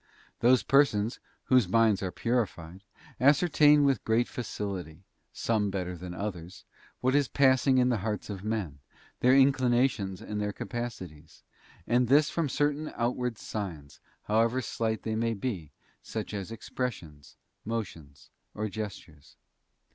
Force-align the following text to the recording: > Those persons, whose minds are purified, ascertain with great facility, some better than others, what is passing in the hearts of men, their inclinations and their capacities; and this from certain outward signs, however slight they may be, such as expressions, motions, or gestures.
> 0.23 0.39
Those 0.39 0.63
persons, 0.63 1.19
whose 1.43 1.69
minds 1.69 2.01
are 2.01 2.11
purified, 2.11 2.81
ascertain 3.19 3.83
with 3.83 4.03
great 4.03 4.27
facility, 4.27 5.03
some 5.31 5.69
better 5.69 5.95
than 5.95 6.15
others, 6.15 6.65
what 7.01 7.13
is 7.13 7.27
passing 7.27 7.77
in 7.77 7.89
the 7.89 7.99
hearts 7.99 8.27
of 8.27 8.43
men, 8.43 8.79
their 9.19 9.35
inclinations 9.35 10.19
and 10.19 10.41
their 10.41 10.51
capacities; 10.53 11.43
and 11.85 12.07
this 12.07 12.31
from 12.31 12.49
certain 12.49 12.91
outward 12.95 13.37
signs, 13.37 13.99
however 14.23 14.59
slight 14.59 15.03
they 15.03 15.15
may 15.15 15.35
be, 15.35 15.69
such 16.01 16.33
as 16.33 16.51
expressions, 16.51 17.37
motions, 17.63 18.31
or 18.55 18.69
gestures. 18.69 19.35